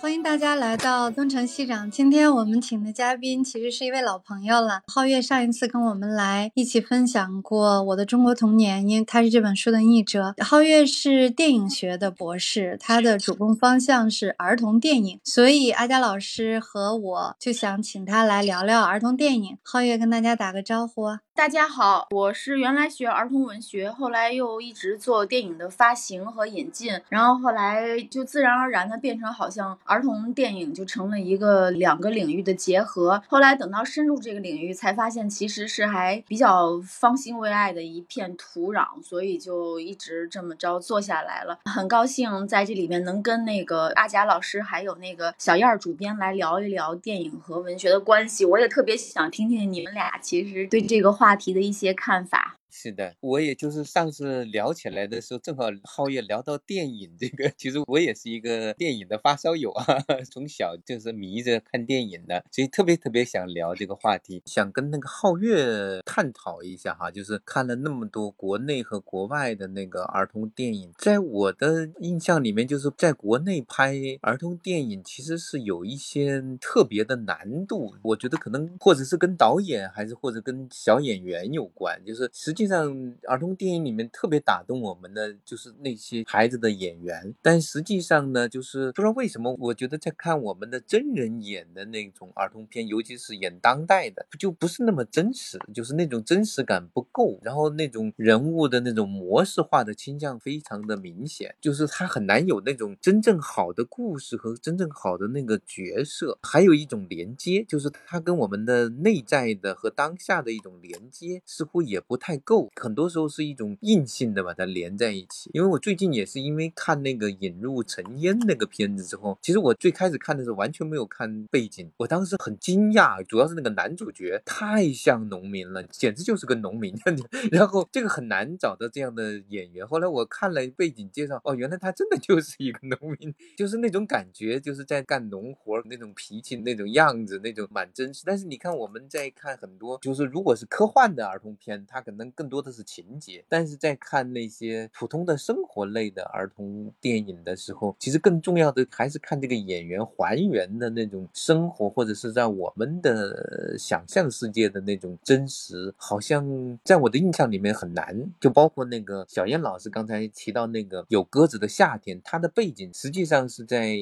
[0.00, 1.90] 欢迎大家来到东城西长。
[1.90, 10.34] 今天我们请的嘉宾其实是一位老朋友了，皓月上一次跟我们来一起分享过《我的中国童年》，因为他是这本书的译者。
[10.38, 19.58] 皓月是电影学的博士，他的主攻方向是儿童电影，所以阿佳老师和我就想请他来聊聊儿童电影。
[19.64, 21.18] 皓月跟大家打个招呼。
[21.38, 33.22] 大家好，我是原来学儿童文学，后来又一直做电影的发行和引进，然后后来就自然而然的变成好像儿童电影就成了一个两个领域的结合。
[33.28, 41.60] 后来等到深入这个领域，才发现其实是还比较方兴未艾的一片土壤，所以就一直这么着做下来了。
[41.66, 48.44] 很高兴在这里面能跟那个阿贾老师还有那个小燕儿主编来聊一聊电影和文学的关系。
[48.44, 51.27] 我也特别想听听你们俩其实对这个话。
[51.28, 52.57] 话题的一些看法。
[52.70, 59.84] 是的，我也就是上次聊起来的时候，正好皓月聊到电影这个，其实我也是一个电影的发烧友啊，
[60.30, 82.68] 从小就是迷着看电影的，所以特别特别想聊这个话题，想跟那个皓月探讨一下哈，就是看了那么多国内和国外的那个儿童电影，在我的印象里面，就是在国内拍儿童电影其实是有一些特别的难度，我觉得可能或者是跟导演，还是或者跟小演员有关，就是实实际。
[82.68, 112.70] 上儿童电影里面特别打动我们的就是那些孩子的演员，但实际上呢，就是不知道为什么，我觉得在看我们的真人演的那种儿童片，尤其是演当代的，就不是那么真实，就是那种真实感不够，然后那种人物的那种模式化的倾向非常的明显，就是他很难有那种真正好的故事和真正好的那个角色，还有一种连接，就是他跟我们的内在的和当下的一种连接，似乎也不太够。
[112.80, 126.94] 很多时候是一种硬性的把它连在一起，因为我最近也是因为看那个引入尘烟那个片子之后，其实我最开始看的时候完全没有看背景，我当时很惊讶，主要是那个男主角太像农民了，简直就是个农民。
[127.50, 129.86] 然后这个很难找到这样的演员。
[129.86, 138.22] 后来我看了背景介绍，哦，原来他真的就是一个农民，就是那种感觉，就是在干农活那种脾气、那种样子、那种蛮真实。
[138.24, 142.48] 但是你看我们在看很多，就是如果是科幻的儿童片，他可能更。
[142.48, 155.92] 多的是情节，但是在看那些普通的生活类的儿童电影的时候，其实更重要的还是看这个演员还原的那种生活，或者是在我们的想象世界的那种真实。
[155.98, 163.94] 好像在我的印象里面很难，就包括那个小燕老师刚才提到那个有鸽子的夏天，它的背景实际上是在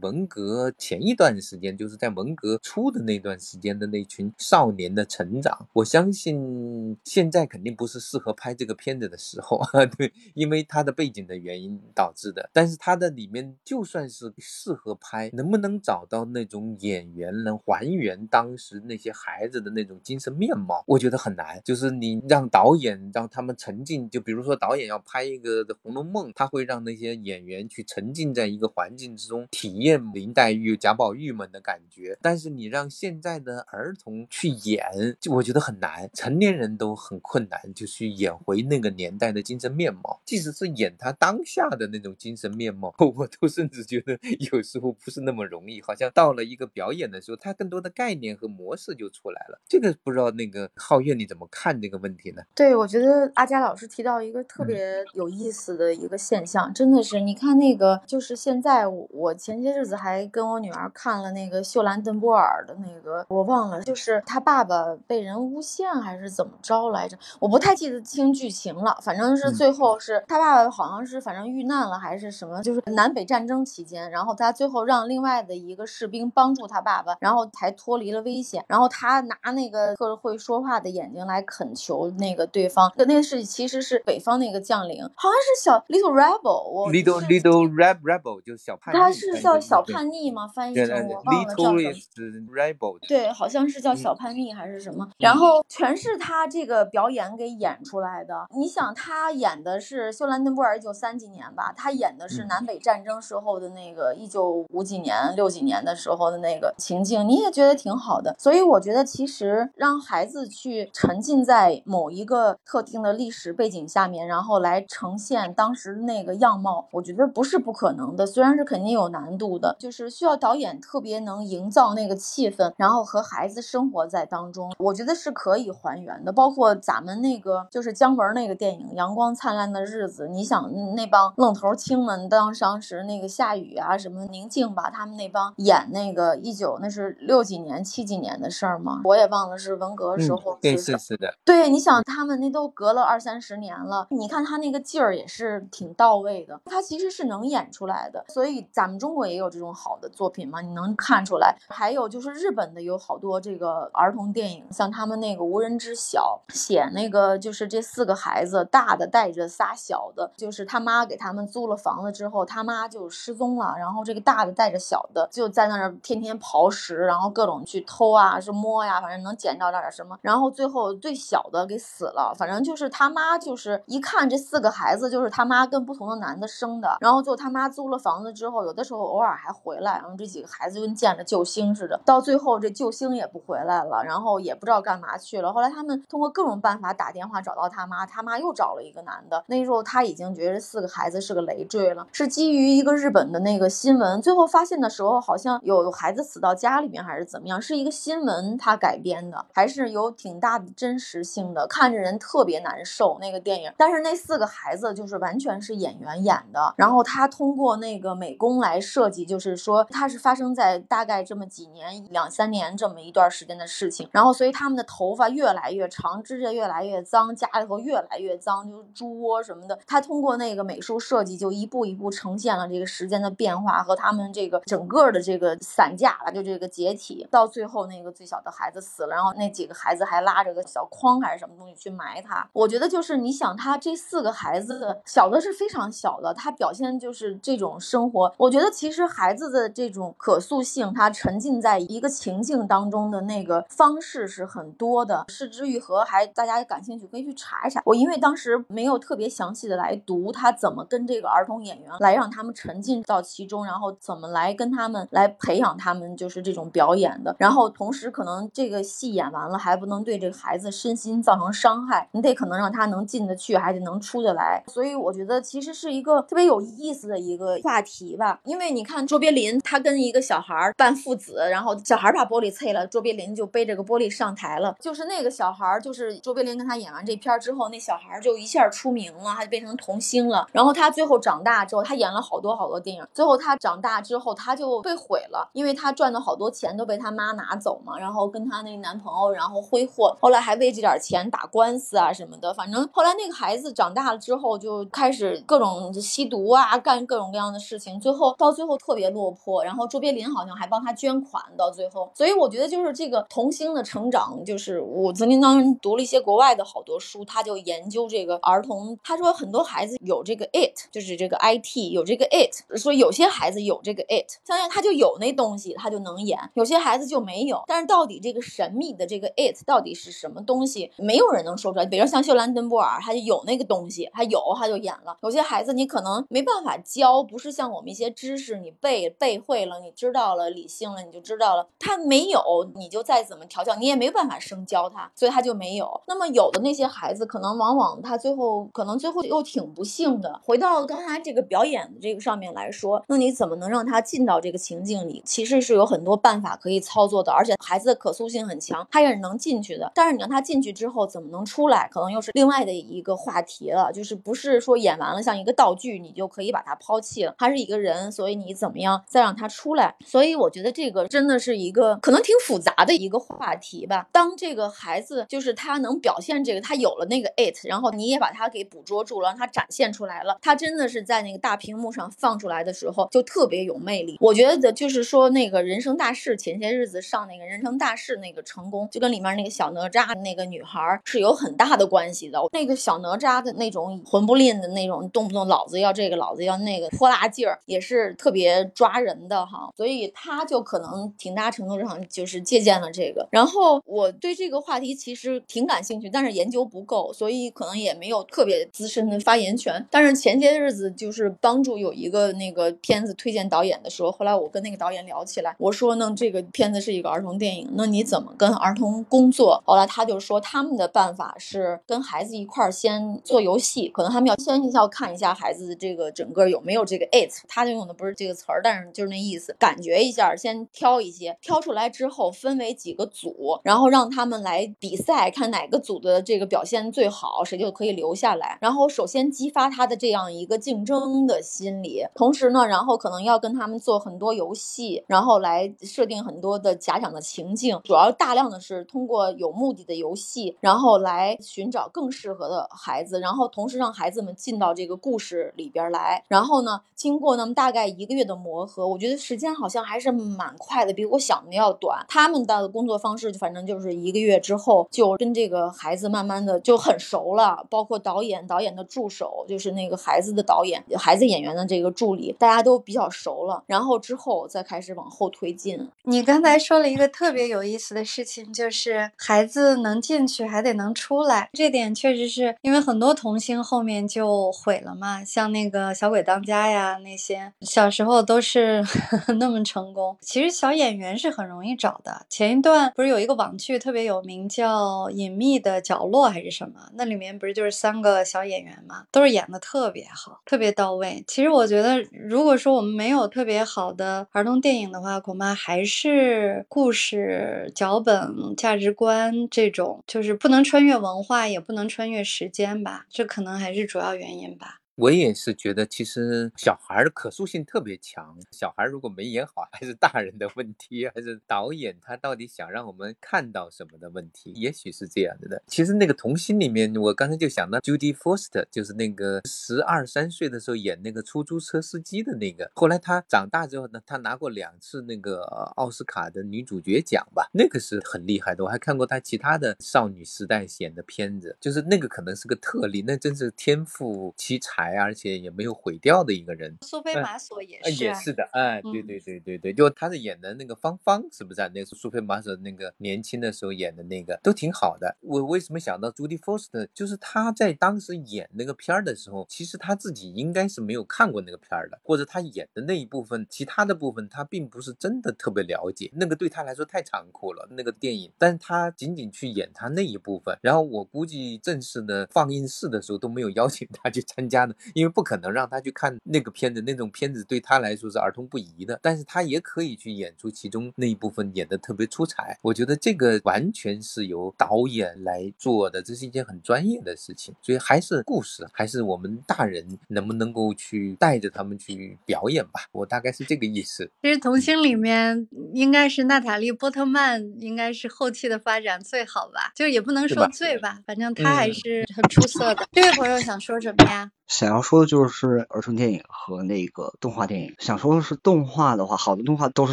[0.00, 5.68] 文革前一段时间，就是在文革初的那段时间的那群少年的成长。
[5.74, 7.92] 我相信现在肯定不不。
[7.92, 12.48] 是适合拍这个片子的时候啊， 对，因为它的背景的原因导致的。
[12.50, 21.60] 但是它的里面就算是适合拍，能不能找到那种演员能还原当时那些孩子的那种精神面貌，我觉得很难。
[21.62, 32.16] 就是你让导演让他们沉浸，就比如说导演要拍一个《红楼梦》，他会让那些演员去沉浸在一个环境之中，体验林黛玉、贾宝玉们的感觉。
[32.22, 34.82] 但是你让现在的儿童去演，
[35.20, 37.60] 就我觉得很难，成年人都很困难。
[37.72, 44.18] 就去演回那个年代的精神面貌，即使是演他当下的那种精神面貌， 我都甚至觉得
[44.52, 45.80] 有时候不是那么容易。
[45.82, 49.60] 好像到了一个表演的时候，他更多的概念和模式就出来了。
[49.68, 52.42] 这个不知道那个皓月你怎么看这个问题呢？
[52.54, 67.72] 对，我觉得阿佳老师提到一个特别有意思的一个现象，真的是你看那个，就是现在我前些日子还跟我女儿看了那个秀兰邓波尔的那个，我忘了，就是他爸爸被人诬陷还是怎么着来着，我不太。
[67.82, 78.62] 记得清剧情了，反正是最后是他爸爸好像是反正遇难了还是什么，就是南北战争期间，然后他最后让另外的一个士兵帮助他爸爸，然后才脱离了危险。
[78.68, 90.46] 然后他拿那个特会说话的眼睛来恳求那个对方，那个是其实是北方那个将领，好像是小 little rebel，我 little little reb rebel 就是小叛逆，他是叫小叛逆吗？
[90.46, 92.52] 翻译成我忘了叫什么。
[92.54, 95.08] rebel 对，好像是叫小叛逆还是什么。
[95.18, 97.51] 然后全是他这个表演给。
[97.52, 98.46] 演出来的。
[98.50, 108.34] 你想，他演的是休兰登布尔一九三几年吧，他演的是南北战争时候的那个一九五几年、六几年的时候的那个情境，你也觉得挺好的。
[108.38, 118.26] 所以我觉得，其实让孩子去沉浸在某一个特定的历史背景下面，然后来呈现当时那个样貌，我觉得不是不可能的。
[118.26, 126.32] 虽然是肯定有难度的，就是需要导演特别能营造那个气氛，然后和孩子生活在当中，我觉得是可以还原的。
[126.32, 139.00] 包括咱们那个就是姜文那个电影《阳光灿烂的日子》，你想那帮愣头青们当当时那个夏雨啊，什么宁静吧，他们那帮演那个一九那是六几年、七几年的事儿吗？
[139.04, 140.58] 我也忘了是文革时候。
[140.60, 141.32] 对，是是的。
[141.44, 148.24] 对，你想他们那都隔了二三十年了，你看他那个劲儿也是挺到位的，他其实是能演出来的。
[148.28, 151.56] 所以咱们中国也有这种好的作品嘛，你能看出来。
[151.68, 185.52] 还有就是日本的有好多这个儿童电影，像他们那个《无人知晓》，写那个呃就是这四个孩子，大的带着仨小的，就是他妈给他们租了房子之后，他妈就失踪了，然后这个大的带着小的就在那儿天天刨食，然后各种去偷啊，是摸呀，反正能捡到点什么，然后最后最小的给死了，反正就是他妈就是一看这四个孩子就是他妈跟不同的男的生的，然后就他妈租了房子之后，有的时候偶尔还回来，然后这几个孩子就跟见了救星似的，到最后这救星也不回来了，然后也不知道干嘛去了。
[185.52, 203.70] 后来他们通过各种办法打电话找到他妈，他妈又找了一个男的，那时候他已经觉得四个孩子是个累赘了，是基于一个日本的那个新闻，最后发现的时候好像有孩子死到家里面还是怎么样，是一个新闻他改编的，还是有挺大的真实性的，看着人特别难受那个电影。
[203.76, 219.78] 但是那四个孩子就是完全是演员演的，然后他通过那个美工来设计，就是说他是发生在大概这么几年两三年这么一段时间的事情，然后所以他们的头发越来越长，指甲越来越脏，家里头越来越脏，就是猪窝什么的。
[219.86, 232.48] 他通过那个美术设计，就一步一步呈现了这个时间的变化和他们这个整个的这个散架了，就这个解体，到最后那个最小的孩子死了，然后那几个孩子还拉着个小筐还是什么东西去埋他。
[232.52, 238.32] 我觉得就是你想他这四个孩子，小的是非常小的，他表现就是这种生活。
[238.36, 245.24] 我觉得其实孩子的这种可塑性，他沉浸在一个情境当中的那个方式是很多的。
[245.28, 247.82] 失之愈合还大家感兴趣可以去查一查。
[247.84, 257.34] 我因为当时没有特别详细的来读他怎么跟这个儿童演员来让他们沉浸到其中，然后怎么来跟他们来培养他们就是这种表演的。
[257.38, 264.62] 然后同时可能这个戏演完了还不能对这个孩子身心造成伤害，你得可能让他能进得去，还得能出得来。
[264.68, 268.40] 所以我觉得其实是一个特别有意思的一个话题吧。
[268.44, 274.74] 因为你看卓别林他跟一个小孩儿扮父子，然后小孩把玻璃碎了，卓别林就背着个玻璃上台了。
[274.80, 280.46] 就是那个小孩，就是卓别林跟他演完这片之后，那小孩就一下出名了，他就变成童星了。
[280.52, 283.06] 然后他最后长大之后，他演了好多好多电影。
[283.14, 292.52] 最后他长大之后，他就被毁了，因为他赚的好多钱都被他妈拿走嘛，然后跟他那男朋友然后挥霍，后来还为这点钱打官司啊什么的。
[292.54, 299.62] 反正后来那个孩子长大了之后，就开始各种吸毒啊，干各种各样的事情，最后到最后特别落魄。
[299.64, 302.10] 然后卓别林好像还帮他捐款，到最后。
[302.14, 308.98] 所以我觉得就是这个童星的成长，就是我曾经当时读了一些国外的好多书，他就研究这个儿童。
[309.04, 317.62] 他说很多孩子有这个 it，就是这个 it 有这个 it，所以有些孩子有这个 it，相信他就有那东西，他就能演；有些孩子就没有。
[317.66, 321.84] 但是到底这个神秘的这个 it 到底是什么东西，没有人能说出来。
[321.84, 325.16] 比如像秀兰登波尔，他就有那个东西，他有他就演了。
[325.22, 331.68] 有些孩子你可能没办法教，不是像我们一些知识你背背会了，你知道了理性了，你就知道了。
[331.78, 332.40] 他没有，
[332.74, 336.02] 你就再怎么调教，你也没办法生教他，所以他就没有。
[336.06, 340.40] 那么有的那些孩子，可能往往他最后可能最后又挺不幸的。
[340.44, 345.22] 回到刚才这个表演的这个上面来说，那你怎么能让他进到这个情境里？
[345.24, 349.90] 其实是有很多办法可以操作的，而且孩子的可塑性很强，他也是能进去的。
[349.94, 353.92] 但是你让他进去之后怎么能出来，可能又是另外的一个话题了。
[353.92, 359.94] 就是不是说演完了像一个道具，你就可以把他抛弃了，他是一个人，所以你怎么样再让他出来？
[360.04, 364.06] 所以我觉得这个真的是一个可能挺复杂的一个话题吧。
[364.12, 374.16] 当这个孩子就是他能表现这个，他有了那个 it，然后你也把他给捕捉住了，让他展现出来了，他真的是在那个大屏幕上放出来的时候就特别有魅力。
[374.20, 382.40] 我觉得就是说那个人生大事，前些日子上那个人生大事那个成功，就跟里面那个小哪吒那个女孩是有很大的关系的。
[382.52, 389.70] 那个小哪吒的那种混不吝的那种，动不动老子要这个，老子要那个泼辣劲儿，也是特别抓人的哈。
[389.76, 393.28] 所以他就可能挺大程度上就是借鉴了这个。
[393.30, 399.86] 然后我对这个话题其实挺感兴趣，但是研究不够，所以可能也没有特别资深的发言权。
[399.90, 409.62] 但是前些日子就是帮助有一个那个片子推荐导演的时候，后来我跟那个导演聊起来，我说呢，这个片子是一个儿童电影，那你怎么跟儿童工作？
[409.66, 428.58] 后来他就说他们的办法是跟孩子一块儿先做游戏，可能他们要先要看一下孩子的这个整个有没有这个 it，他就用的不是这个词儿，但是就是那意思，感觉一下，先挑一些，挑出来之后分为几个组，然后让他们来比赛，看哪个组的这个表现最好，谁就可以留下来。
[428.60, 446.22] 然后首先激发他的这样一个竞争的心理，同时呢，然后可能要跟他们做很多游戏，然后来设定很多的假想的情境，主要大量的是通过有目的的游戏，然后来寻找更适合的孩子，然后同时让孩子们进到这个故事里边来。
[446.28, 452.04] 然后呢，经过那么大概一个月的磨合，我觉得时间好像还是蛮快的，比我想的要短。
[452.08, 463.64] 他们的工作方式，反正就是一个月之后就跟这个孩子慢慢的就很熟了，包括导演、导演的助手，就是那个孩子的导演、孩子演员的这个助理，大家都比较熟了。
[463.66, 465.88] 然后之后再开始往后推进。
[466.02, 478.84] 你刚才说了一个特别有意思的事情，就是孩子能进去还得能出来，这点确实是因为很多童星后面就毁了嘛，像那个小鬼当家呀那些，小时候都是
[479.40, 480.16] 那么成功。
[480.20, 482.26] 其实小演员是很容易找的。
[482.28, 486.80] 前一段不是有一个网剧特别有名，叫《隐秘的角网络》还是什么？
[486.94, 491.22] 那里面不是就是三个小演员嘛，都是演的特别好，特别到位。
[491.28, 503.06] 其实我觉得，如果说我们没有特别好的儿童电影的话，恐怕还是故事、脚本、价值观这种，就是不能穿越文化，也不能穿越时间吧。
[503.08, 504.80] 这可能还是主要原因吧。
[504.96, 508.36] 我也是觉得，其实小孩的可塑性特别强。
[508.50, 514.52] 小孩如果没演好， 还是大人的问题，还是导演他到底想让我们看到什么的问题？
[514.54, 515.62] 也许是这样子的。
[515.66, 522.70] 其实那个童星里面，我刚才就想到 Judy Foster，就是那个十二三岁的时候演那个出租车司机的那个。
[522.74, 525.40] 后来他长大之后呢，他拿过两次那个
[525.76, 528.62] 奥斯卡的女主角奖吧，那个是很厉害的。
[528.62, 534.81] 我还看过他其他的少女时代演的片子，就是那个可能是个特例，那真是天赋奇才。
[534.90, 541.60] 而且也没有毁掉的一个人，苏菲玛索也是，也是的，哎，对对对对对，就他是演的那个芳芳，是不是？
[541.74, 545.16] 那是苏菲玛索那个年轻的时候演的那个，都挺好的。
[545.20, 546.86] 我为什么想到朱迪·福斯特？
[546.94, 556.10] 就是他在当时演那个片儿的时候，其实他自己应该是没有看过那个片儿的，或者他演的那一部分，其他的部分他并不是真的特别了解。
[556.14, 560.58] 那个对他来说太残酷了，那个电影，但是他仅仅去演他那一部分。
[560.60, 564.71] 然后我估计正式的放映室的时候都没有邀请他去参加的。
[564.94, 568.98] 因为不可能让他去看那个片子，那种片子对他来说是儿童不宜的。
[569.02, 572.58] 但是他也可以去演出其中那一部分，演得特别出彩。
[572.62, 577.54] 我觉得这个完全是由导演来做的，这是一件很专业的事情。
[577.62, 582.80] 所以还是故事，还是我们大人能不能够去带着他们去表演吧。
[582.92, 584.10] 我大概是这个意思。
[584.22, 589.72] 其实童星里面应该是娜塔莉波特曼，应该是后期的发展最好吧？
[589.74, 592.86] 就也不能说最吧，反正她还是很出色的。
[592.92, 594.30] 这位朋友想说什么呀？
[594.62, 597.74] 想要说的就是儿童电影和那个动画电影。
[597.80, 599.92] 想说的是动画的话，好的动画都是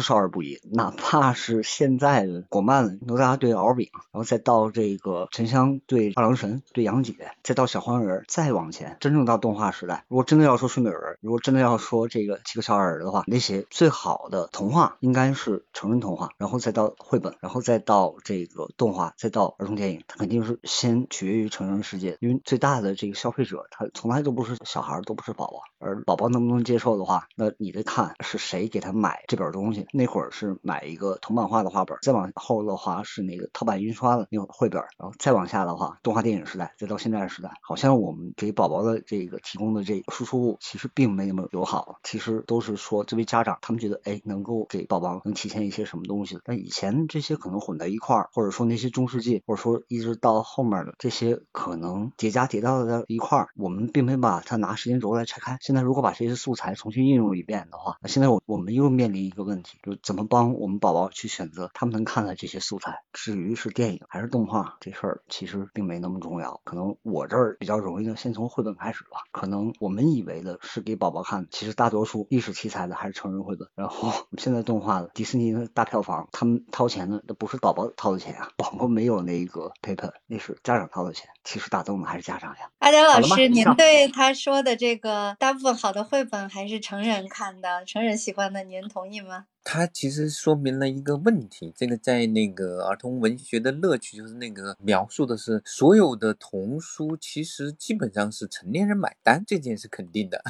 [0.00, 24.59] 少儿不宜，哪怕是现在的国漫哪吒对敖丙，然后再到这个沉香对二郎神对杨戬，再到小黄人，再往前，真正到动画时代，如果真的要说睡美人，如果真的要说这个七个小矮人的话，那些最好的童话应该是成人童话，然后再到绘本，然后再到这个动画，再到儿童电影，它肯定是先取决于成人世界，因为最大的这个消费者他从来都不是。
[24.64, 29.86] 小孩都不是宝宝，而宝宝能不能接受的话，那你得看是谁给他买这本东西。
[29.92, 41.98] 那会儿是买一个铜版画的画本，再往后的话是那个套版印刷的那种绘本，然后再往下的话，动画电影时代，再到现在的时代，好像我们给宝宝的这个提供的这个输出物其实并没那么友好。
[42.02, 46.38] 其实都是说，作为家长，他们觉得哎，能够给宝宝能体现一些什么东西。
[46.44, 54.42] 但以前这些可能混在一块儿，或者说那些中世纪，或者说一直到后面的这些可能叠加叠到在一块儿，我们并没把。
[54.50, 55.58] 他拿时间轴来拆开。
[55.60, 63.04] 现在如果把这些素材重新应用一遍的话，那现在我我们又面临一个问题，就怎么帮我们宝宝去选择他们能看的这些素材。
[63.12, 66.60] 至于是电影还是动画，这事儿其实并没那么重要。
[66.64, 69.20] 可能我这儿比较容易的，先从绘本开始吧。
[69.30, 73.68] 可能我们以为的是给宝宝看，其实大多数历史题材的还是成人绘本。
[73.76, 81.28] 然后现在动画的迪士尼的大票房，他们掏钱的那不是宝宝掏的钱啊，宝宝没有那个 paper，那是家长掏的钱。
[81.44, 82.70] 其实打动的还是家长呀。
[82.80, 84.34] 阿佳老师，您对他。
[84.40, 89.46] 说的这个大部分好的绘本还是成人看的，成人喜欢的，您同意吗？
[89.62, 100.42] 它其实说明了一个问题，这个在那个儿童文学的乐趣，就是那个描述的是所有的童书其实基本上是成年人买单，这件是肯定的，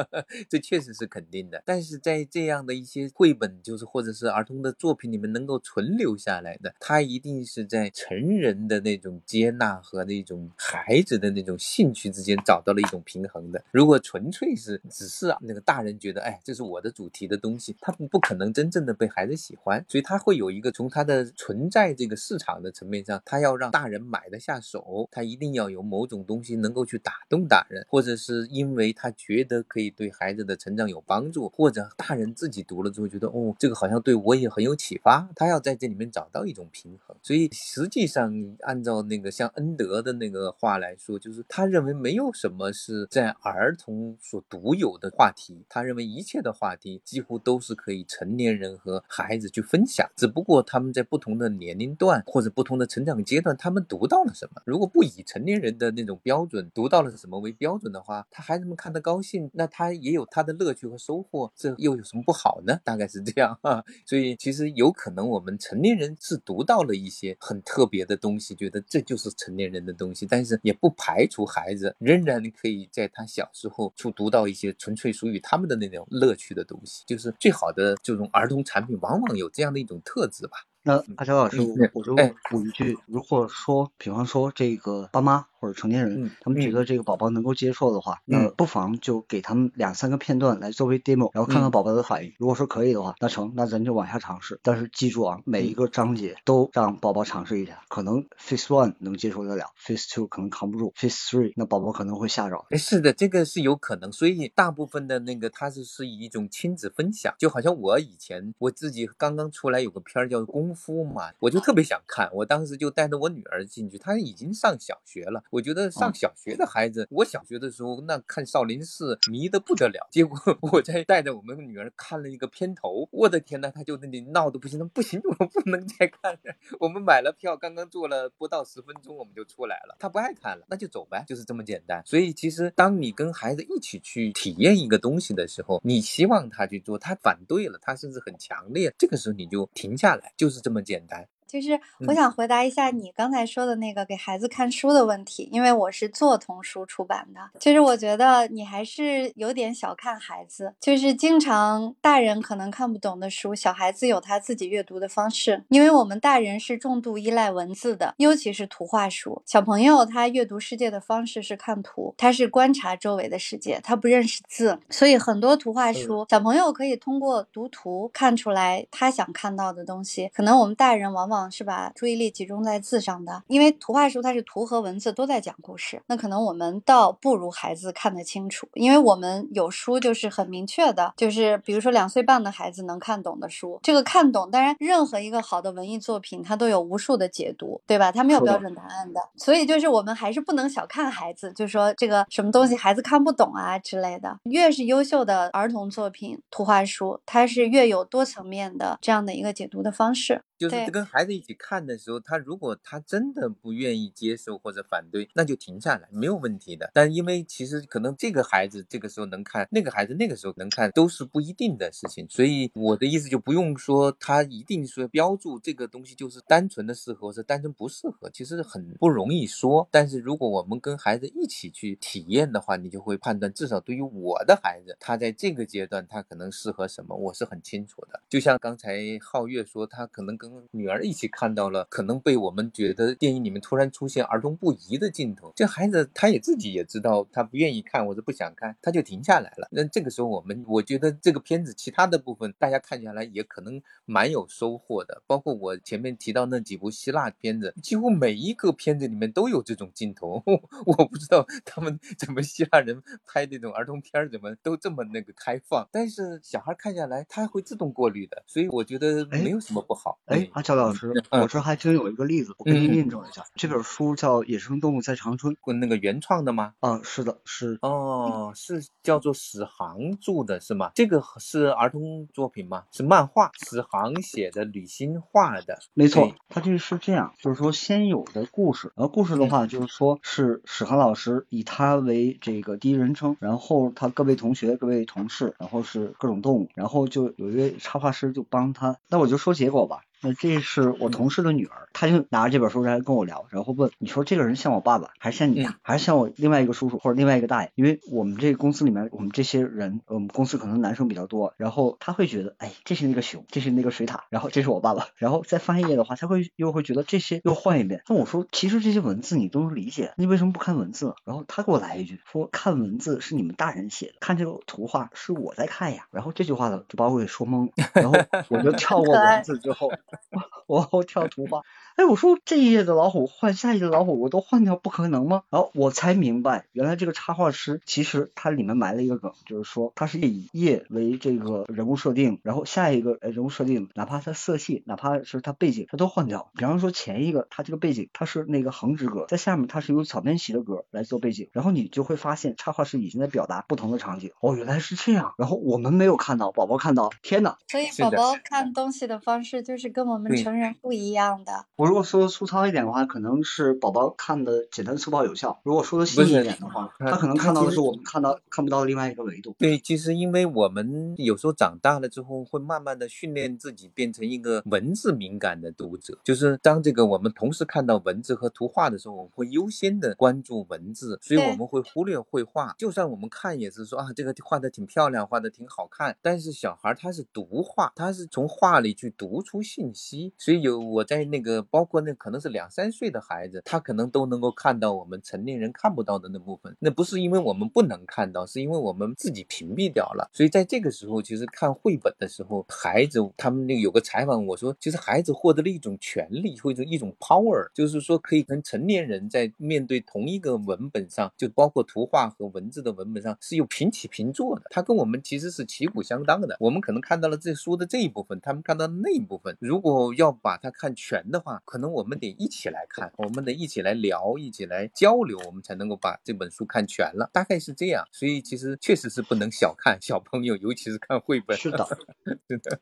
[0.50, 1.62] 这确实是肯定的。
[1.64, 13.64] 但是在这样的一些绘本，就是或者是儿童的作品里面能够存留下来的，它一定是在成人的那种接纳和那种孩子的那种兴趣之间找到了一种平衡的。
[13.70, 37.14] 如果纯粹是只是啊那个大人觉得，哎，这是我的主题的东西，他们不可能真正的被孩子喜欢，所以他会有一个从他的存在这个市场的层面上，他要让大人买得下手，他一定要有某种东西能够去打动大人，或者是因为他觉得可以对孩子的成长有帮助，或者大人自己读了之后觉得，哦，这个好像对我也很有启发，他要在这里面找到一种平衡。
[37.22, 54.62] 所以实际上按照那个像恩德的那个话来说，就是他认为没有什么是在儿童所独有的话题，他认为一切的话题几乎都是可以成年年人和孩子去分享，只不过他们在不同的年龄段或者不同的成长阶段，他们读到了什么。
[54.64, 62.78] 如果不以成年人的那种标准读到了什么为标准的话，他孩子们看得高兴，那他也有他的乐趣和收获，这又有什么不好呢？
[62.84, 63.84] 大概是这样哈。
[64.04, 77.02] 所以其实有可能我们成年人是读到了一些很特别的东西，觉得这就是成年人的东西，但是也不排除孩子仍然可以在他小时候去读到一些纯粹属于他们的那种乐趣的东西。
[77.06, 80.58] 就是最好的这种儿童产品，往往有这样的一种特质吧。
[80.86, 92.32] 那阿乔老师，嗯我就哎补一句，如果说，比方说这个爸妈或者成年人嗯，他们觉嗯得这个宝宝能够接受的话，那嗯不妨就给他们两三个片段来作为 demo，然后看看嗯宝宝的反应。
[92.38, 94.60] 如果说可以的话，那成，那咱就往下尝试。
[94.62, 102.64] 但是记住啊，每一嗯个章节都让宝宝尝试一下，可能 phase one 能接受得了，phase two 可能扛不住，phase three 那宝宝可能会吓着。
[102.70, 116.14] 哎，是的，这个是有可能，所以大部分的那个它是是以一种亲子分享，就好像我以前我自己刚刚出来有个片儿叫《功夫》嘛，我就特别想看，我当时就带着我女儿进去，她已经上小学了，我觉得上嗯。
[116.14, 132.02] 小学的孩子，我小学的时候那看少林寺迷得不得了，结果我在带着我们女儿看了一个片头，我的天呐，她就那里闹得不行，不行，我不能再看了，我们买了票，刚刚坐了不到十分钟我们就出来了，她不爱看了，那就走呗，就是这么简单。
[132.06, 141.28] 所以其实当你跟孩子一起去体验一个东西的时候，你希望他去做，他反对了，他甚至很强烈，这个时候你就停下来，就是这么简单。
[141.46, 141.72] 就是
[142.06, 147.40] 我嗯想回答一下你刚才说的那个给孩子看书的问题，因为我是做童书出版的。
[147.58, 155.64] 就是我觉得你还是有点小看孩子，就是经常大人可能看不懂的书，小孩子有他自己阅读的方式。
[155.68, 159.42] 因为我们大人是重度依赖文字的，尤其是图画书。
[159.44, 170.30] 小朋友他阅读世界的方式是看图，他是观察周围的世界，他不认识字，所以很多图画书，小朋友可以通过读图看出来他想看到的东西。
[170.34, 188.10] 可能我们大人往往是把注意力集中在字上的，因为图画书它是图和文字都在讲故事，那可能我们倒不如孩子看得清楚，因为我们有书就是很明确的，就是比如说两岁半的孩子能看懂的书，这个看懂，当然任何一个好的文艺作品它都有无数的解读，对吧？
[188.10, 194.38] 它没有标准答案的，所以就是我们还是不能小看孩子，就说这个什么东西孩子看不懂啊之类的。
[194.44, 200.42] 越是优秀的儿童作品、图画书，它是越有多层面的这样的一个解读的方式。
[200.58, 206.90] 就是跟孩子一起看的时候，他如果他真的不愿意接受或者反对，那就停下来，没有问题的。
[206.94, 212.26] 但因为其实可能这个孩子这个时候能看，那个孩子那个时候能看，都是不一定的事情。
[212.28, 219.88] 所以我的意思就不用说他一定说标注这个东西就是单纯的适合或者单纯不适合，其实很不容易说。
[219.90, 228.20] 但是如果我们跟孩子一起去体验的话，你就会判断，至少对于我的孩子，他在这个阶段他可能适合什么，我是很清楚的。
[228.28, 239.68] 就像刚才皓月说，他可能跟女儿一起看到了，可能被我们觉得电影里面突然出现儿童不宜的镜头，这孩子他也自己也知道他不愿意看或者不想看，他就停下来了。
[239.70, 250.42] 那这个时候我们，我觉得这个片子其他的部分大家看下来也可能蛮有收获的，包括我前面提到那几部希腊片子，几乎每一个片子里面都有这种镜头。
[250.86, 260.18] 我不知道他们怎么希腊人拍这种儿童片儿怎么都这么那个开放，但是小孩看下来他会自动过滤的，所以我觉得哎没有什么不好。
[260.26, 263.44] 哎哎，阿乔老师，我这还真有一个例子，我给您印证一下。
[263.54, 266.74] 这本书叫《野生动物在长春》，那个原创的吗？
[266.80, 267.78] 啊，是的，是。
[267.80, 270.90] 哦，是叫做史航著的是吗？
[270.94, 272.84] 这个是儿童作品吗？
[272.92, 275.78] 是漫画，史航写的，吕新画的。
[275.94, 288.96] 没错，他这是这样，就是说先有的故事，然后故事的话就是说是史航老师以他为这个第一人称，然后他各位同学、各位同事，然后是各种动物，然后就有一位插画师就帮他。
[289.08, 290.00] 那我就说结果吧。
[290.22, 297.70] 那这是我同事的女儿，她就拿着这本书来跟我聊，然后问你说这个人像我爸爸，还是像你啊，还是像我另外一个叔叔或者另外一个大爷？
[297.74, 308.02] 因为我们这个公司里面，我们这些人，我们公司可能男生比较多，然后他会觉得，哎，这是那个熊，这是那个水獭，然后这是我爸爸，然后再翻一页的话，他会又会觉得这些又换一遍。
[308.08, 311.14] 那我说，其实这些文字你都能理解，你为什么不看文字？
[311.24, 316.06] 然后他给我来一句，说看文字是你们大人写的，看这个图画是我在看呀。
[316.10, 319.92] 然后这句话呢，就把我给说懵了，然后我就跳过文字之后，
[320.32, 320.42] 我。
[320.66, 321.60] 我我跳图画，
[321.96, 325.44] 哎，我说这一页的老虎换下一页的老虎，我都换掉，不可能吗？
[325.48, 336.50] 然后我才明白，原来这个插画师其实他里面埋了一个梗，就是说他是以页为这个人物设定，然后下一个人物设定，哪怕他色系，哪怕是他背景，他都换掉。
[336.54, 344.32] 比方说前一个他这个背景他是那个横直格，在下面他是用草编席的格来做背景，然后你就会发现插画师已经在表达不同的场景。
[344.42, 345.32] 哦，原来是这样。
[345.38, 347.56] 然后我们没有看到，宝宝看到，天呐！
[347.68, 350.74] 所以宝宝看东西的方式就是跟我们成人。
[350.82, 351.64] 不一样的。
[351.76, 359.54] 我如果说粗糙一点的话，可能是宝宝看的简单粗暴有效；如果说的细一点的话，他可能看到的是我们看到看不到另外一个维度。
[359.58, 366.18] 对，其实因为我们有时候长大了之后，会慢慢的训练自己变成一个文字敏感的读者。
[366.24, 372.74] 就是当这个我们同时看到文字和图画的时候，我们会优先的关注文字，所以我们会忽略绘画。
[372.76, 380.56] 就算我们看也是说啊，这个画的挺漂亮，画的挺好看，但是小孩他是读画，他是从画里去读出信息，所以。
[380.66, 386.74] 有我在那个，包括那可能是两三岁的孩子，他可能都能够看到我们成年人看不到的那部分。
[386.78, 390.26] 那不是因为我们不能看到，是因为我们自己屏蔽掉了。
[390.32, 404.62] 所以在这个时候，其实看绘本的时候，孩子他们那有个采访，我说，其实孩子获得了一种权利或者一种 power，就是说可以跟成年人在面对同一个文本上，就包括图画和文字的文本上是有平起平坐的。
[404.70, 406.56] 他跟我们其实是旗鼓相当的。
[406.58, 409.54] 我们可能看到了这书的这一部分，他们看到那一部分。
[409.60, 417.28] 如果要把它看全的话，可能我们得一起来看，我们得一起来聊，一起来交流，我们才能够把这本书看全了。
[417.32, 421.56] 大概是这样，所以其实确实是不能小看小朋友，尤其是看绘本。
[421.56, 421.84] 是的，
[422.48, 422.78] 是的，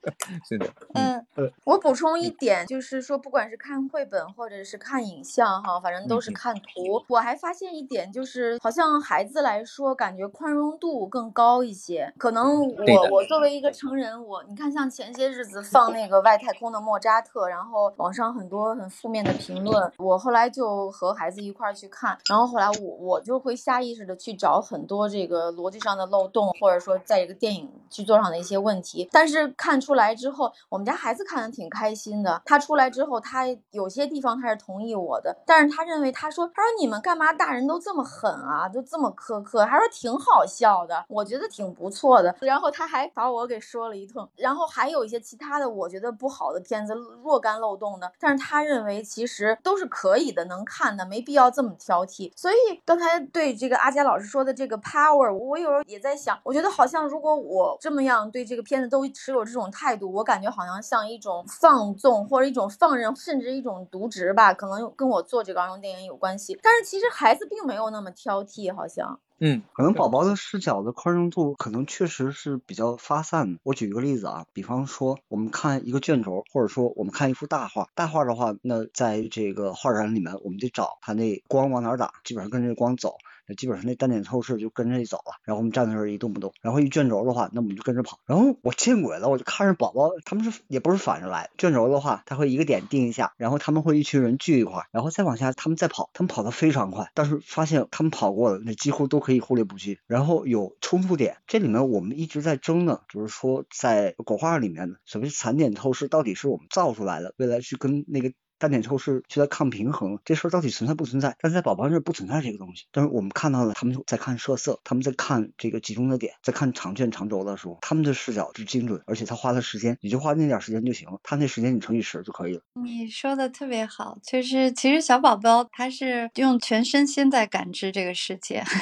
[0.46, 0.70] 是的。
[0.92, 1.26] 嗯，
[1.64, 7.02] 我补充一点，就是说，不管是看绘本或者是看影像，哈，反正都是看图。
[7.08, 12.12] 我还发现一点，就是好像孩子来说，感觉宽容度更高一些。
[12.18, 17.94] 可能我我作为一个成人，我你看，像前些日子放那个外太空的莫扎特，然后。
[17.96, 29.08] 网上很多很负面的评论，我后来就和孩子一块儿去看，然后后来我我就会下意识的去找很多这个逻辑上的漏洞，或者说在一个电影剧作上的一些问题。
[29.10, 32.42] 但是看出来之后，我们家孩子看的挺开心的。
[32.44, 42.34] 他出来之后，他有些地方他是同意我的，但是他认为他说他说你们干嘛大人都这么狠啊，都这么苛刻，还说挺好笑的，我觉得挺不错的。
[42.40, 46.92] 然后他还把我给说了一通，然后还有一些其他的我觉得不好的片子，
[47.22, 47.94] 若干漏洞。
[48.00, 52.32] 的，但是他认为其实都是可以的，能看的，没必要这么挑剔。
[52.34, 66.58] 所以刚才对这个阿佳老师说的这个 power，我有时候也在想，我觉得好像如果我这么样对这个片子都持有这种态度，我感觉好像像一种放纵或者一种放任，甚至一种渎职吧，可能跟我做这个儿童电影有关系。
[66.62, 69.20] 但是其实孩子并没有那么挑剔，好像。
[69.38, 73.60] 嗯，可能宝宝的视角的宽容度可能确实是比较发散的。
[73.64, 83.16] 我举一个例子啊，比方说我们看一个卷轴，或者说我们看一幅大画，大画的话，那在这个画展里面，我们得找它那光往哪打，基本上跟着光走。
[83.46, 88.18] 那基本上那单点透视就跟着你走了，然后我们站在那儿一动不动，然后一卷轴的话，那我们就跟着跑。
[88.26, 99.98] 然后我见鬼了，我就看着宝宝，他们是也不是反着来，卷轴的话，他会一个点定一下，然后他们会一群人聚一块，然后再往下，他们再跑，他们跑得非常快，但是发现他们跑过的那几乎都可以忽略不计。
[100.06, 108.32] 然后有冲突点，这里面我们一直在争呢，就是说在国画里面的，所谓残点透视到底是我们造出来的，为了去跟那个。
[108.64, 111.36] 单点抽是去在抗平衡，这事儿到底存在不存在？
[111.38, 112.86] 但是在宝宝这不存在这个东西。
[112.90, 122.62] 但是我们看到了，他们在看色色，他们在看这个集中的点，在看长卷长轴的时候，他们的视角是精准，而且他花的时间，你就花那点时间就行了，他那时间你乘以十就可以了。
[122.82, 128.64] 你说的特别好，就是其实小宝宝他是用全身心在感知这个世界。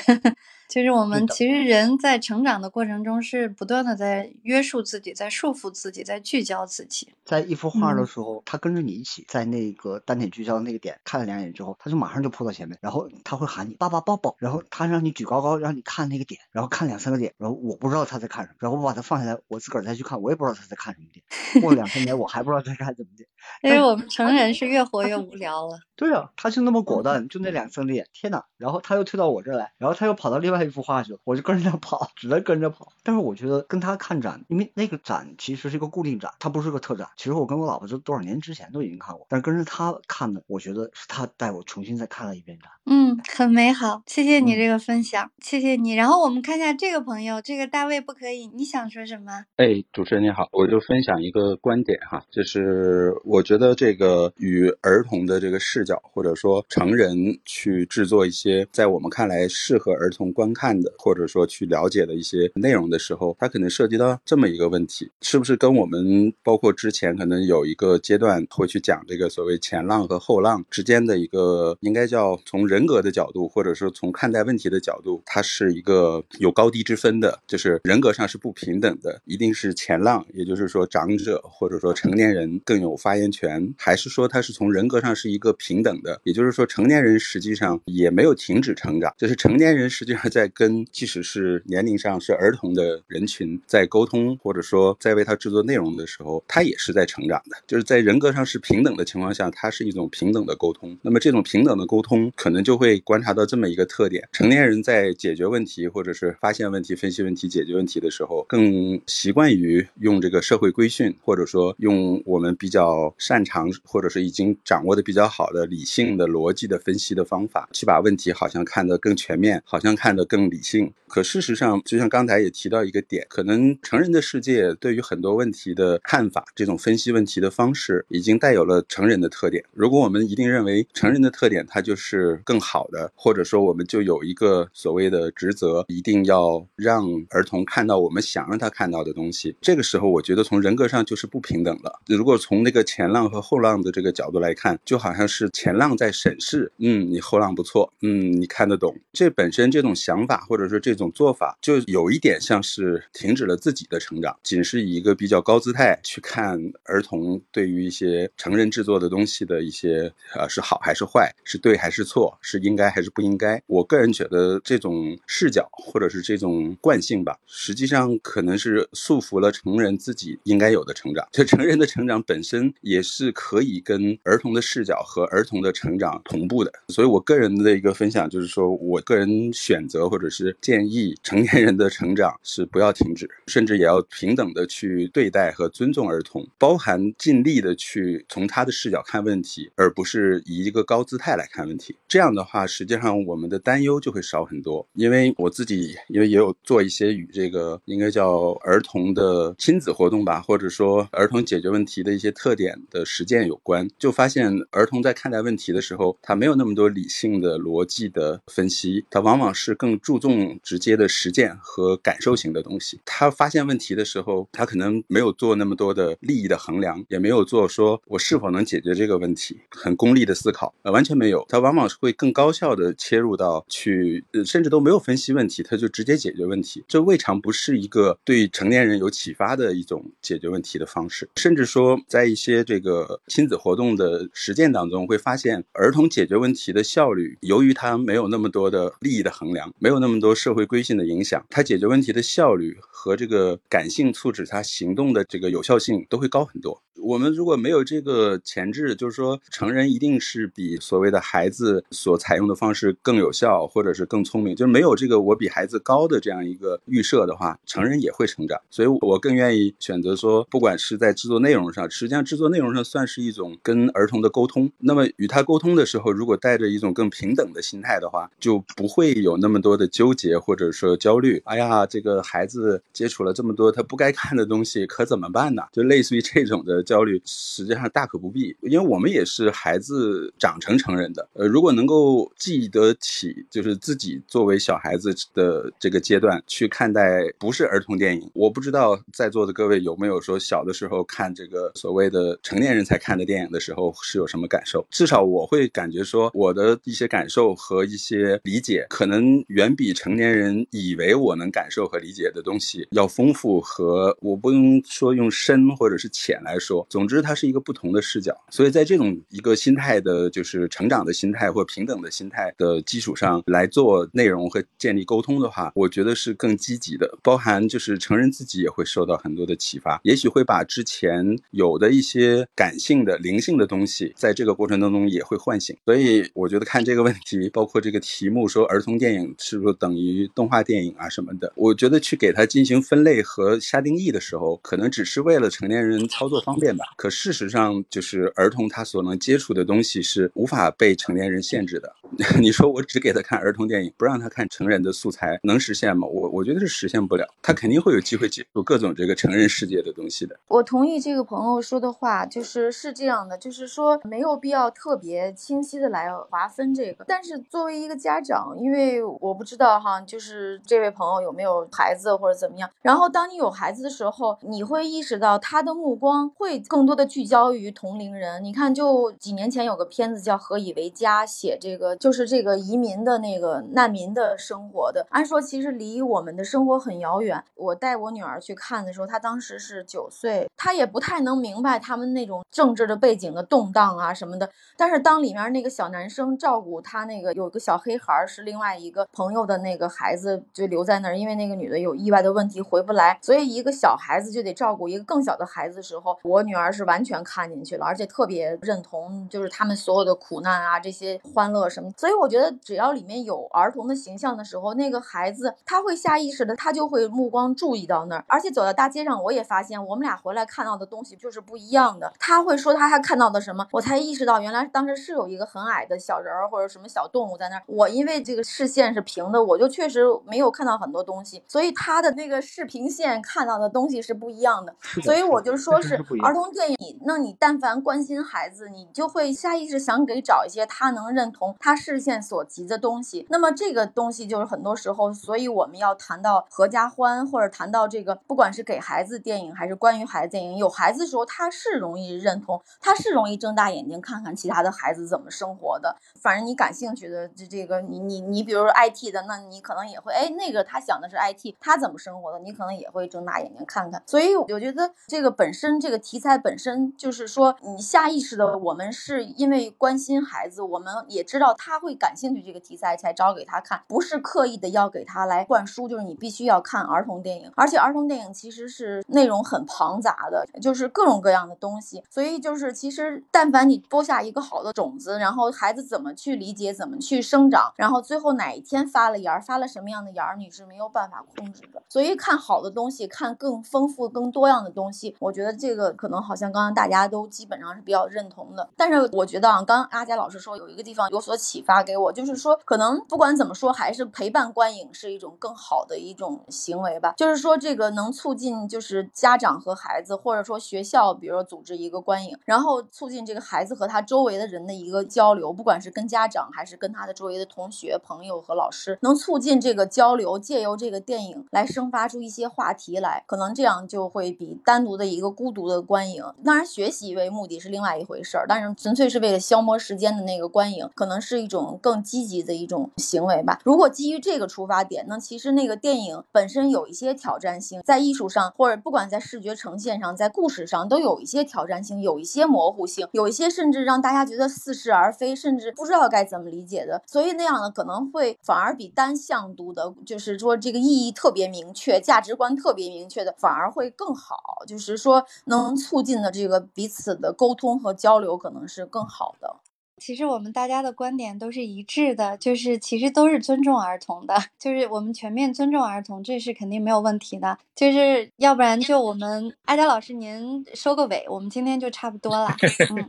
[0.69, 7.13] 就是我们其实人在成长的过程中是不断的在约束自己，在束缚自己，在聚焦自己。
[7.27, 21.25] 在一幅画的时候，他跟着你一起在那个单点聚焦的那个点看了两眼之后，他就马上就扑到前面，然后他会喊你爸爸抱抱，然后他让你举高高，让你看那个点，然后看两三个点，然后我不知道他在看什么，然后我把它放下来，我自个儿再去看，我也不知道他在看什么点。
[21.63, 23.29] 过了两三年，我还不知道他在看什么点。
[23.63, 25.79] 因为我们成人是越活越无聊了。
[25.95, 32.93] 对啊，他就那么果断，就那两三个点，天呐，然后他又退到我这儿来，然后他又跑到另外一幅画去了，我就跟着他跑，只能跟着跑。
[33.05, 37.09] 但是我觉得跟他看展，因为那个展其实是一个固定展，它不是个特展。
[37.17, 42.69] 其实我跟我老婆就多少年之前都已经看过，但是跟着他看的，我觉得是他带我重新再看了一遍展。
[42.85, 45.93] 嗯，很美好，谢谢你这个分享，谢谢你。
[45.95, 49.45] 然后我们看一下这个朋友，这个大卫不可以，你想说什么？
[49.57, 57.17] 哎，主持人你好，我就分享一个观点哈，就是我觉得这个与儿童的这个视角，或者说成人
[57.47, 100.97] 去制作一些在我们看来适合儿童观看的，或者说去了解的一些内容的时候，它可能涉及到这么一个问题，是不是跟我们包括之前可能有一个阶段会去讲这个所谓前浪和后浪之间的一个，应该叫从人格的角度，或者说从看待问题的角度，它是一个有高低之分的，就是人格上是不平等的，一定是前浪，也就是说长者或者说成年人更有发言权，还是说他是从人格上是一个平等的，也就是说成年人实际上也没有停止成长，就是成年人实际上在跟即使是年龄上是儿童的人群在沟通，或者说在为他制作内容的时候，他也是在成长的，就是在人格上是平等的情况下，它是一种平等的沟通。
[101.03, 120.93] 那么这种平等的沟通可能就会观察到这么一个特点：成年人在解决问题或者是发现问题、分析问题、解决问题的时候，更习惯于用这个社会规训，或者说用我们比较擅长或者是已经掌握的比较好的理性的逻辑的分析的方法，去把问题好像看得更全面，好像看得更理性。
[121.09, 129.63] 可事实上，就像刚才也提到一个点，可能成人的世界对于很多问题的看法，这种分析问题的方式，已经带有了成人的特点。
[129.75, 142.01] 如果我们一定认为成人的特点它就是更好的，或者说我们就有一个所谓的职责，一定要让儿童看到我们想让他看到的东西，这个时候我觉得从人格上就是不平等了。
[142.07, 148.97] 如果从那个前前浪和后浪的这个角度来看，就好像是前浪在审视，嗯，你后浪不错，嗯，你看得懂。
[149.13, 163.61] 这本身这种想法或者说这种做法，就有一点像是停止了自己的成长，仅是以一个比较高姿态去看儿童对于一些成人制作的东西的一些呃是好还是坏，是对还是错，是应该还是不应该。
[163.67, 171.27] 我个人觉得这种视角或者是这种惯性吧，实际上可能是束缚了成人自己应该有的成长。
[171.33, 176.71] 这成人的成长本身也是可以跟儿童的视角和儿童的成长同步的。
[176.89, 191.97] 所以我个人的一个分享就是说，我个人选择或者是建议成年人的成长是不要停止，甚至也要平等的去对待和尊重儿童，包含尽力的去从他的视角看问题，而不是以一个高姿态来看问题。
[192.07, 194.87] 这样的话，实际上我们的担忧就会少很多。
[194.95, 213.01] 因为我自己因为也有做一些与这个应该叫儿童的亲子活动吧，或者说儿童解决问题的一些特点的实践有关，就发现儿童在看待问题的时候，他没有那么多理性的逻辑的分析，他往往是更注重直接的实践和感受型的东西。
[213.05, 221.45] 他发现问题的时候，他可能没有做那么多的利益的衡量，也没有做说我是否能解决这个问题，很功利的思考，呃，完全没有。
[221.49, 226.85] 他往往是会更高效的切入到去，甚至都没有分析问题，他就直接解决问题。
[226.89, 231.29] 这未尝不是一个对成年人有启发的一种解决问题的方式。
[231.37, 246.83] 甚至说，在一些这个亲子活动的实践当中，会发现儿童解决问题的效率，由于他没有那么多的利益的衡量，没有那么多社会规训的影响，他解决问题的效率和这个感性促使他行动的这个有效性都会高很多。
[246.97, 258.61] 我们如果没有这个前置，就是说成人一定是比所谓的孩子所采用的方式更有效，或者是更聪明，就是没有这个我比孩子高的这样一个预设的话，成人也会成长。
[258.71, 264.71] 所以我更愿意选择说，不管是在制作内容上，实际上制作内容上算是一种跟儿童的沟通。
[264.79, 271.43] 那么与他沟通的时候，如果带着一种更平等的心态的话，就不会有那么多的纠结或者说焦虑。
[271.45, 275.65] 哎呀，这个孩子接触了这么多他不该看的东西，可怎么办呢？
[275.73, 276.93] 就类似于这种的焦。
[276.93, 281.29] 焦虑，实际上大可不必，因为我们也是孩子长成成人的。
[281.33, 294.85] 呃，如果能够记得起，就是自己作为小孩子的这个阶段去看待不是儿童电影，我不知道在座的各位有没有说小的时候看这个所谓的成年人才看的电影的时候是有什么感受？
[294.91, 308.37] 至少我会感觉说，我的一些感受和一些理解，可能远比成年人以为我能感受和理解的东西要丰富和我不用说用深或者是浅来说，总之它是一个不同的视角。
[308.51, 325.77] 所以在这种一个心态的，就是成长的心态或平等的心态的基础上来做内容和建立沟通的话，我觉得是更积极的，包含就是成人自己也会受到很多的启发，也许会把之前有的一些感性的灵性的东西，在这个过程当中也会唤醒。
[325.85, 336.85] 所以我觉得看这个问题，包括这个题目说儿童电影是不是等于动画电影啊什么的，我觉得去给它进行分类和下定义的时候，可能只是为了成年人操作方便吧。
[336.97, 341.95] 可事实上，就是儿童他所能接触的东西是无法被成年人限制的。
[342.39, 346.07] 你说我只给他看儿童电影，不让他看成人的素材，能实现吗？
[346.07, 347.27] 我我觉得是实现不了。
[347.41, 350.39] 他肯定会有机会接触各种这个成人世界的东西的。
[350.49, 357.05] 我同意这个朋友说的话，就是是这样的，就是说没有必要特别清晰的来划分这个。
[357.07, 362.69] 但是作为一个家长，因为我不知道哈，就是这位朋友有没有孩子或者怎么样。
[362.83, 368.43] 然后当你有孩子的时候，你会意识到他的目光会更多的聚焦于同龄人。
[368.43, 375.07] 你看，就几年前有个片子叫《何以为家》，写这个就是这个移民的那个难民的生活的。
[375.11, 377.43] 按说其实离我们的生活很遥远。
[377.55, 384.49] 我带我女儿去看的时候，她当时是九岁，她也不太能明白他们那种政治的背景的动荡啊什么的。
[384.77, 401.91] 但是当里面那个小男生照顾他那个有个小黑孩是另外一个朋友的那个孩子，就留在那儿，因为那个女的有意外的问题回不来，所以一个小孩子就得照顾一个更小的孩子的时候，我女儿是完全看进去了，而且特别认同，就是他们所有的苦难啊这些欢乐什么。
[401.97, 412.02] 所以我觉得只要里面有儿童的形象的时候，那个孩子他会下意识的，他就会目光注意到那儿，而且走到大街上，我也发现我们俩回来看到的东西就是不一样的。
[412.19, 417.63] 他会说他还看到的什么，我才意识到原来当时是有一个很矮的小人儿或者什么小动物在那儿。
[417.67, 424.75] 我因为这个视线是平的，我就确实没有看到很多东西，所以他的那个视平线看到的东西是不一样的。
[425.03, 433.27] 所以我就说是儿童电影，那你但凡关心孩子，你就会下意识想给找一些他能认同、他视线所及的东西。
[433.31, 445.97] 那么这个东西就是很多时候，所以我们要谈到合家欢，或者谈到这个，不管是给孩子电影还是关于孩子电影，有孩子的时候他是容易认同，他是容易睁大眼睛看看其他的孩子怎么生活的。
[446.21, 454.01] 反正你感兴趣的这这个，你你你比如说 IT 的，那你可能也会哎，那个他想的是 IT，他怎么生活的，你可能也会睁大眼睛看看。
[454.07, 467.51] 所以我觉得这个本身这个题材本身就是说，你下意识的，我们是因为关心孩子，我们也知道他会感兴趣这个题材才找给他看，不是刻意的要给他来灌输，就是你必须要看儿童电影。
[467.57, 472.03] 而且儿童电影其实是内容很庞杂的，就是各种各样的东东西。
[472.11, 481.83] 所以就是其实但凡你播下一个好的种子，然后孩子怎么去理解，怎么去生长，然后最后哪一天发了芽儿，发了什么样的芽儿，你是没有办法控制的。
[481.89, 488.69] 所以看好的东西，看更丰富、更多样的东西，我觉得这个可能好像刚刚大家都基本上是比较认同的。
[488.77, 497.15] 但是我觉得啊，刚刚阿佳老师说有一个地方有所启发给我，就是说可能不管怎么说，还是陪伴观影是一种更好的一种行为吧。
[497.17, 523.61] 就是说这个能促进就是家长和孩子，或者说学校，比如说组这一个观影，然后促进这个孩子和他周围的人的一个交流，不管是跟家长还是跟他的周围的同学、朋友和老师，能促进这个交流，借由这个电影来生发出一些话题来，可能这样就会比单独的一个孤独的观影，当然学习为目的是另外一回事儿，但是纯粹是为了消磨时间的那个观影，可能是一种更积极的一种行为吧。
[523.65, 537.03] 如果基于这个出发点，那其实那个电影本身有一些挑战性，在艺术上或者不管在视觉呈现上，在故事上都有一些挑战性，有一些模糊性，有一些甚至让大家觉得似是而非，甚至不知道该怎么理解的。
[537.07, 544.63] 所以那样呢，可能会反而比单向度的，就是说这个意义特别明确、价值观特别明确的，反而会更好。
[544.67, 549.57] 就是说能促进的这个彼此的沟通和交流，可能是更好的。
[550.05, 557.57] 其实我们大家的观点都是一致的，就是其实都是尊重儿童的， 就是我们全面尊重儿童，这是肯定没有问题的。
[557.77, 562.49] 就是要不然就我们阿佳老师您收个尾，我们今天就差不多了。
[562.91, 563.09] 嗯，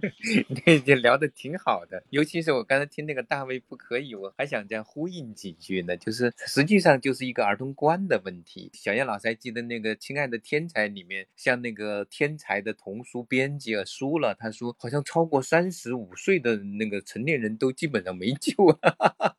[0.64, 8.70] 对，聊得挺好的，尤其是我刚才听那个大卫不可以，我还想再呼应几句呢，就是实际上就是一个儿童观的问题。
[8.72, 18.94] 小燕老师还记得那个《亲爱的天才》里面，像那个天才的童书编辑啊输了，他说好像超过三十五岁的那那个成年人都基本上没救啊。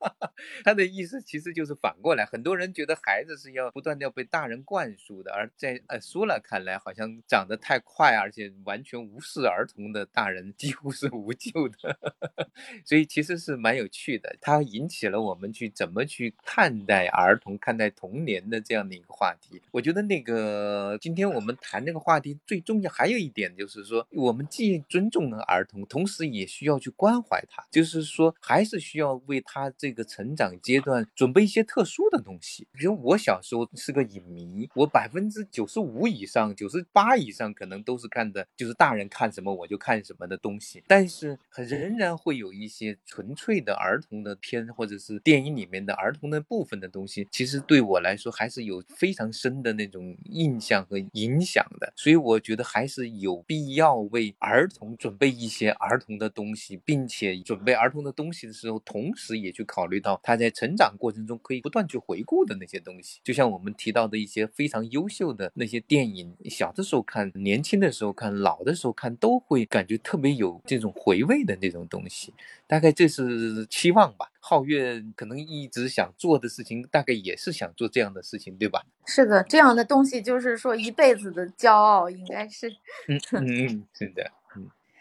[0.65, 11.99] 他的意思其实就是反过来，很多人觉得孩子是要不断的要被大人灌输的，而在呃苏了看来，好像长得太快，而且完全无视儿童的大人几乎是无救的，
[12.85, 14.37] 所以其实是蛮有趣的。
[14.41, 19.63] 它引起了我们去怎么去看待儿童、看待童年的这样的一个话题。
[19.71, 32.67] 我觉得那个今天我们谈这个话题最重要还有一点就是说，我们既尊重了儿童，同时也需要去关怀他，就是说还是需要为他这个成长阶段准备一些特殊的东西。
[32.73, 40.83] 比如我小时候是个影迷，我百分之九十五以上、九十八以上可能都是看的，就是大人看什么我就看什么的东西。
[40.87, 51.93] 但是仍然会有一些纯粹的儿童的片或者是电影里面的儿童的部分的东西，其实对我来说还是有非常深的那种印象和影响的。
[51.97, 57.14] 所以我觉得还是有必要为儿童准备一些儿童的东西，并且
[57.45, 63.21] 准备儿童的东西的时候，同时也去考虑到他在成长过程中可以不断去回顾的那些东西。
[63.23, 72.33] 就像我们提到的一些非常优秀的那些电影，小的时候看，年轻的时候看，老的时候看，都会感觉特别有这种回味的那种东西。
[72.67, 74.31] 大概这是期望吧。
[74.41, 78.85] 皓月可能一直想做的事情，大概也是想做这样的事情，对吧？
[79.07, 82.69] 是的，这样的东西就是说一辈子的骄傲，应该是。
[83.09, 84.31] 嗯嗯嗯，是的，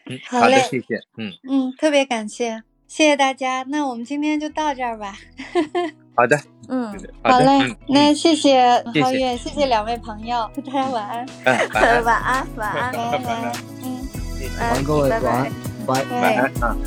[0.05, 3.63] 嗯嗯，好嘞好，谢谢，嗯，嗯，特别感谢，谢谢大家。
[3.69, 5.15] 那我们今天就到这儿吧。
[6.15, 6.93] 好的，嗯
[7.23, 8.61] 好嘞，那谢谢
[8.93, 14.07] 皓月，谢谢两位朋友，大家晚安，嗯，晚安，晚安，晚安，晚安，晚晚安安，嗯。
[14.59, 15.51] 晚安各位，晚安，
[15.87, 16.03] 拜。
[16.03, 16.77] 对晚安啊。